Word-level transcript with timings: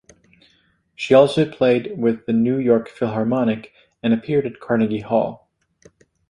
She 0.95 1.13
also 1.13 1.47
played 1.47 1.95
with 1.95 2.25
the 2.25 2.33
New 2.33 2.57
York 2.57 2.89
Philharmonic 2.89 3.71
and 4.01 4.15
appeared 4.15 4.47
at 4.47 4.59
Carnegie 4.59 5.01
Hall. 5.01 5.47